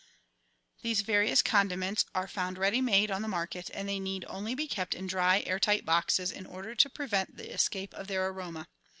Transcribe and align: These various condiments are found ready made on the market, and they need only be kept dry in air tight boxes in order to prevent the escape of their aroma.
These 0.81 1.01
various 1.01 1.43
condiments 1.43 2.05
are 2.15 2.27
found 2.27 2.57
ready 2.57 2.81
made 2.81 3.11
on 3.11 3.21
the 3.21 3.27
market, 3.27 3.69
and 3.71 3.87
they 3.87 3.99
need 3.99 4.25
only 4.27 4.55
be 4.55 4.67
kept 4.67 4.97
dry 5.05 5.35
in 5.35 5.47
air 5.47 5.59
tight 5.59 5.85
boxes 5.85 6.31
in 6.31 6.47
order 6.47 6.73
to 6.73 6.89
prevent 6.89 7.37
the 7.37 7.53
escape 7.53 7.93
of 7.93 8.07
their 8.07 8.27
aroma. 8.27 8.67